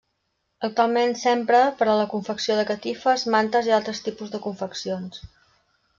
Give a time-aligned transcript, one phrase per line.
[0.67, 5.23] Actualment s'empra per a la confecció de catifes, mantes i altres tipus de confeccions.